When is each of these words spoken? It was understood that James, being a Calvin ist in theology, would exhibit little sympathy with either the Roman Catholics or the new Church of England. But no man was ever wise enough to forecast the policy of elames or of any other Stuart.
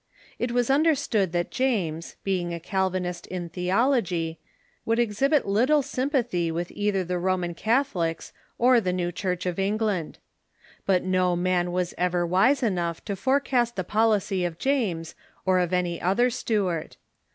It 0.39 0.51
was 0.51 0.71
understood 0.71 1.31
that 1.31 1.51
James, 1.51 2.15
being 2.23 2.55
a 2.55 2.59
Calvin 2.59 3.05
ist 3.05 3.27
in 3.27 3.49
theology, 3.49 4.39
would 4.83 4.97
exhibit 4.97 5.45
little 5.45 5.83
sympathy 5.83 6.49
with 6.49 6.71
either 6.71 7.03
the 7.03 7.19
Roman 7.19 7.53
Catholics 7.53 8.33
or 8.57 8.81
the 8.81 8.93
new 8.93 9.11
Church 9.11 9.45
of 9.45 9.59
England. 9.59 10.17
But 10.87 11.03
no 11.03 11.35
man 11.35 11.71
was 11.71 11.93
ever 11.99 12.25
wise 12.25 12.63
enough 12.63 13.05
to 13.05 13.15
forecast 13.15 13.75
the 13.75 13.83
policy 13.83 14.43
of 14.43 14.57
elames 14.57 15.13
or 15.45 15.59
of 15.59 15.71
any 15.71 16.01
other 16.01 16.31
Stuart. 16.31 16.97